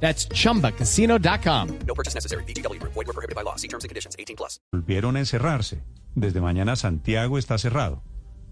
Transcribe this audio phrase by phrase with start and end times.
[0.00, 1.68] That's chumbacasino.com.
[1.86, 2.44] No purchase necessary.
[2.44, 2.80] BGW.
[2.82, 3.56] Void were prohibited by law.
[3.56, 4.14] See terms and conditions.
[4.18, 4.60] 18 plus.
[4.72, 5.82] volvieron a encerrarse.
[6.14, 8.02] Desde mañana Santiago está cerrado.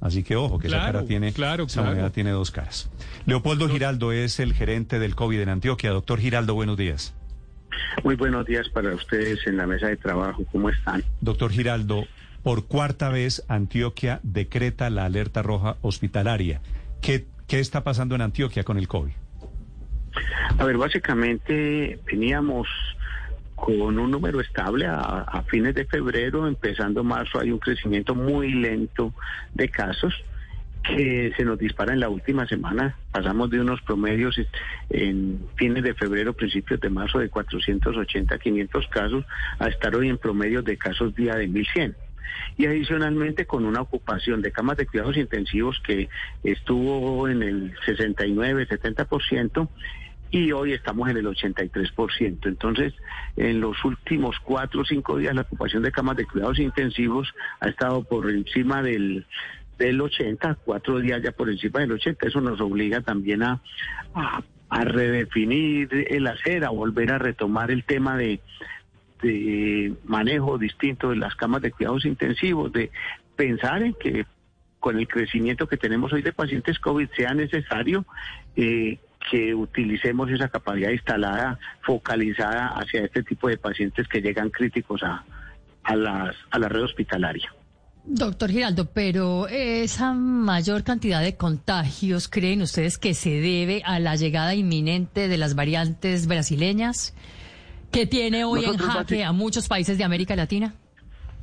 [0.00, 1.91] Así que ojo, que esa Claro, cara tiene, claro, esa claro.
[1.96, 2.91] moneda tiene dos caras.
[3.24, 5.91] Leopoldo Giraldo es el gerente del COVID en Antioquia.
[5.91, 7.14] Doctor Giraldo, buenos días.
[8.02, 10.45] Muy buenos días para ustedes en la mesa de trabajo.
[10.52, 11.02] ¿Cómo están?
[11.22, 12.05] Doctor Giraldo,
[12.42, 16.61] por cuarta vez Antioquia decreta la alerta roja hospitalaria.
[17.00, 19.12] ¿Qué, qué está pasando en Antioquia con el COVID?
[20.59, 22.68] A ver, básicamente veníamos
[23.55, 28.52] con un número estable a, a fines de febrero, empezando marzo hay un crecimiento muy
[28.52, 29.14] lento
[29.55, 30.14] de casos
[30.84, 32.97] que se nos dispara en la última semana.
[33.11, 34.39] Pasamos de unos promedios
[34.91, 39.24] en fines de febrero, principios de marzo de 480 a 500 casos
[39.58, 41.96] a estar hoy en promedio de casos día de 1100.
[42.58, 46.08] y adicionalmente con una ocupación de camas de cuidados intensivos que
[46.42, 49.69] estuvo en el 69-70%
[50.30, 52.47] y hoy estamos en el 83%.
[52.47, 52.92] Entonces,
[53.36, 57.69] en los últimos cuatro o cinco días la ocupación de camas de cuidados intensivos ha
[57.69, 59.27] estado por encima del
[59.78, 62.28] del 80, cuatro días ya por encima del 80.
[62.28, 63.61] Eso nos obliga también a,
[64.14, 68.41] a, redefinir el hacer, a volver a retomar el tema de,
[69.22, 72.91] de manejo distinto de las camas de cuidados intensivos, de
[73.36, 74.27] pensar en que
[74.78, 78.05] con el crecimiento que tenemos hoy de pacientes COVID sea necesario
[78.55, 78.98] eh,
[79.30, 85.25] que utilicemos esa capacidad instalada, focalizada hacia este tipo de pacientes que llegan críticos a,
[85.83, 87.52] a, las, a la red hospitalaria.
[88.06, 94.14] Doctor Giraldo, pero esa mayor cantidad de contagios, ¿creen ustedes que se debe a la
[94.17, 97.14] llegada inminente de las variantes brasileñas
[97.91, 100.74] que tiene hoy Nosotros en jaque a muchos países de América Latina?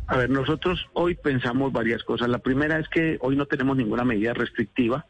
[0.06, 2.30] A ver, nosotros hoy pensamos varias cosas.
[2.30, 5.06] La primera es que hoy no tenemos ninguna medida restrictiva.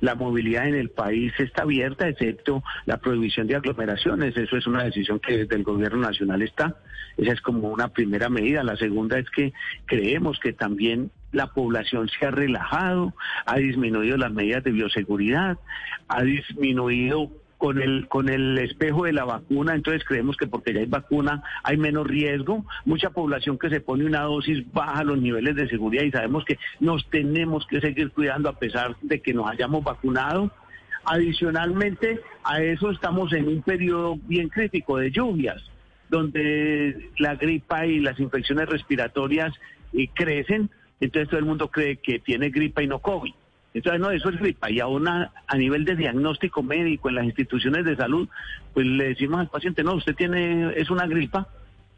[0.00, 4.36] La movilidad en el país está abierta, excepto la prohibición de aglomeraciones.
[4.36, 6.76] Eso es una decisión que desde el gobierno nacional está.
[7.16, 8.62] Esa es como una primera medida.
[8.62, 9.52] La segunda es que
[9.86, 13.14] creemos que también la población se ha relajado,
[13.44, 15.58] ha disminuido las medidas de bioseguridad,
[16.06, 20.80] ha disminuido con el con el espejo de la vacuna, entonces creemos que porque ya
[20.80, 25.56] hay vacuna hay menos riesgo, mucha población que se pone una dosis baja los niveles
[25.56, 29.50] de seguridad y sabemos que nos tenemos que seguir cuidando a pesar de que nos
[29.50, 30.50] hayamos vacunado.
[31.04, 35.62] Adicionalmente a eso estamos en un periodo bien crítico de lluvias,
[36.10, 39.52] donde la gripa y las infecciones respiratorias
[39.92, 40.70] eh, crecen,
[41.00, 43.32] entonces todo el mundo cree que tiene gripa y no COVID.
[43.78, 44.70] Entonces, no, eso es gripa.
[44.70, 48.28] Y aún a, nivel de diagnóstico médico en las instituciones de salud,
[48.74, 51.46] pues le decimos al paciente, no, usted tiene, es una gripa,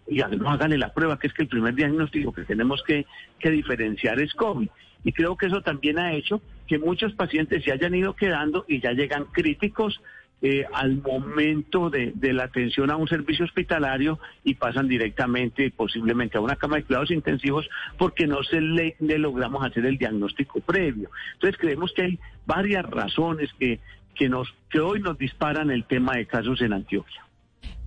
[0.06, 3.06] y no hágale la prueba, que es que el primer diagnóstico que tenemos que,
[3.38, 4.68] que diferenciar es COVID.
[5.04, 8.80] Y creo que eso también ha hecho que muchos pacientes se hayan ido quedando y
[8.80, 10.02] ya llegan críticos
[10.42, 16.38] eh, al momento de, de la atención a un servicio hospitalario y pasan directamente posiblemente
[16.38, 17.68] a una cama de cuidados intensivos
[17.98, 21.10] porque no se le, logramos hacer el diagnóstico previo.
[21.34, 23.80] Entonces creemos que hay varias razones que,
[24.14, 27.22] que, nos, que hoy nos disparan el tema de casos en Antioquia.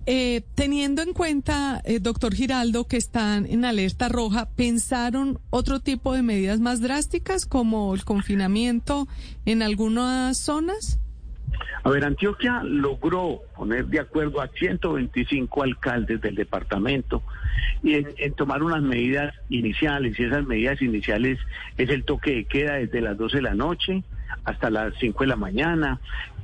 [0.06, 6.12] Eh, teniendo en cuenta, eh, doctor Giraldo, que están en alerta roja, ¿pensaron otro tipo
[6.12, 9.08] de medidas más drásticas como el confinamiento
[9.46, 11.00] en algunas zonas?
[11.82, 17.22] A ver, Antioquia logró poner de acuerdo a 125 alcaldes del departamento
[17.82, 20.18] y en, tomar unas medidas iniciales.
[20.18, 21.38] Y esas medidas iniciales
[21.76, 24.02] es el toque de queda desde las 12 de la noche
[24.44, 26.00] hasta las 5 de la mañana,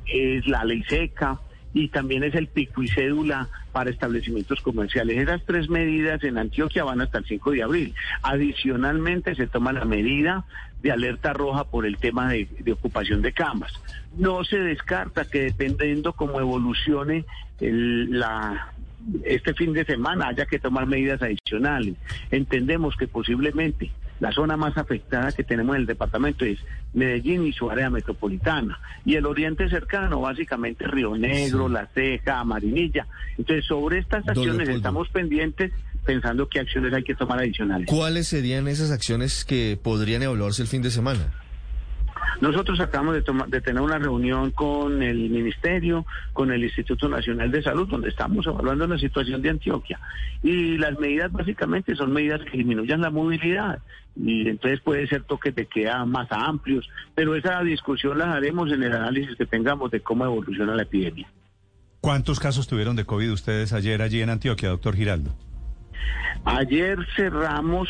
[0.07, 1.41] es la ley seca
[1.73, 5.19] y también es el pico y cédula para establecimientos comerciales.
[5.19, 7.95] Esas tres medidas en Antioquia van hasta el 5 de abril.
[8.23, 10.45] Adicionalmente se toma la medida
[10.83, 13.73] de alerta roja por el tema de, de ocupación de camas.
[14.17, 17.25] No se descarta que dependiendo cómo evolucione
[17.61, 18.73] el, la,
[19.25, 21.95] este fin de semana haya que tomar medidas adicionales.
[22.31, 23.91] Entendemos que posiblemente
[24.21, 26.59] la zona más afectada que tenemos en el departamento es
[26.93, 28.79] Medellín y su área metropolitana.
[29.05, 31.73] Y el oriente cercano, básicamente Río Negro, sí.
[31.73, 33.07] La Ceja, Marinilla.
[33.39, 35.73] Entonces, sobre estas acciones estamos pendientes
[36.05, 37.87] pensando qué acciones hay que tomar adicionales.
[37.87, 41.33] ¿Cuáles serían esas acciones que podrían evaluarse el fin de semana?
[42.41, 47.51] Nosotros acabamos de, tomar, de tener una reunión con el Ministerio, con el Instituto Nacional
[47.51, 49.99] de Salud, donde estamos evaluando la situación de Antioquia.
[50.43, 53.81] Y las medidas básicamente son medidas que disminuyan la movilidad.
[54.17, 58.83] Y entonces puede ser toques de queda más amplios, pero esa discusión la haremos en
[58.83, 61.29] el análisis que tengamos de cómo evoluciona la epidemia.
[62.01, 65.35] ¿Cuántos casos tuvieron de COVID ustedes ayer allí en Antioquia, doctor Giraldo?
[66.45, 67.89] Ayer cerramos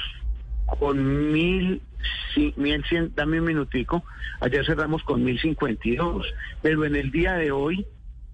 [0.78, 1.82] con mil,
[2.56, 4.05] mil cien, dame un minutico,
[4.40, 6.26] ayer cerramos con mil cincuenta y dos,
[6.62, 7.87] pero en el día de hoy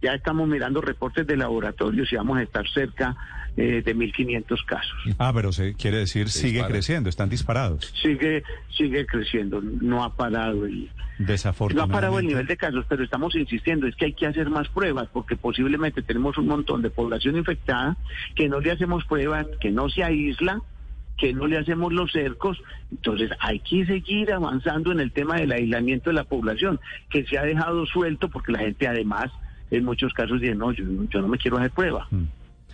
[0.02, 3.16] ya estamos mirando reportes de laboratorios y vamos a estar cerca
[3.56, 4.94] eh, de mil quinientos casos.
[5.18, 7.92] Ah, pero se quiere decir sigue creciendo, están disparados.
[8.02, 8.42] Sigue,
[8.76, 11.94] sigue creciendo, no ha parado y no ha Desafortunadamente.
[11.94, 15.08] parado el nivel de casos, pero estamos insistiendo, es que hay que hacer más pruebas,
[15.10, 17.96] porque posiblemente tenemos un montón de población infectada,
[18.34, 20.60] que no le hacemos pruebas, que no se aísla,
[21.16, 22.58] que no le hacemos los cercos,
[22.90, 26.78] entonces hay que seguir avanzando en el tema del aislamiento de la población,
[27.10, 29.30] que se ha dejado suelto porque la gente además
[29.70, 32.06] en muchos casos dice, no, yo, yo no me quiero hacer prueba.
[32.10, 32.24] Mm.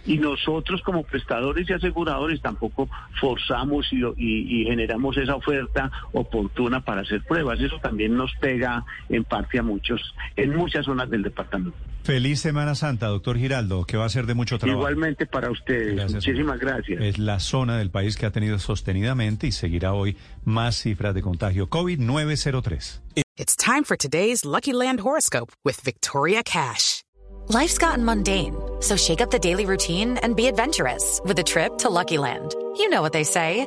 [0.05, 2.91] Y nosotros como prestadores y aseguradores tampoco
[3.21, 7.61] forzamos y, y- y generamos esa oferta oportuna para hacer pruebas.
[7.61, 10.01] Eso también nos pega en parte a muchos,
[10.35, 11.77] en muchas zonas del departamento.
[12.03, 14.81] Feliz Semana Santa, doctor Giraldo, que va a ser de mucho trabajo.
[14.81, 15.95] Igualmente para ustedes.
[15.95, 16.27] Gracias.
[16.27, 17.01] Muchísimas gracias.
[17.01, 21.23] Es la zona del país que ha tenido sostenidamente y seguirá hoy más cifras de
[21.23, 21.69] contagio.
[21.69, 23.01] COVID-903.
[23.37, 27.03] It's time for today's Lucky Land horoscope with Victoria Cash.
[27.49, 31.79] Life's gotten mundane, so shake up the daily routine and be adventurous with a trip
[31.79, 32.55] to Lucky Land.
[32.77, 33.67] You know what they say.